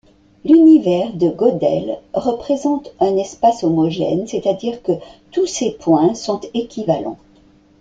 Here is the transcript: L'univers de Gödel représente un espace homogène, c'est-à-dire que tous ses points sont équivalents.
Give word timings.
L'univers 0.45 1.13
de 1.13 1.29
Gödel 1.29 1.99
représente 2.15 2.89
un 2.99 3.15
espace 3.17 3.63
homogène, 3.63 4.25
c'est-à-dire 4.25 4.81
que 4.81 4.93
tous 5.29 5.45
ses 5.45 5.73
points 5.73 6.15
sont 6.15 6.41
équivalents. 6.55 7.19